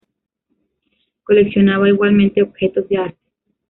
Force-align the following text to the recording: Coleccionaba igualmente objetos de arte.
Coleccionaba 1.21 1.87
igualmente 1.87 2.41
objetos 2.41 2.89
de 2.89 2.97
arte. 2.97 3.19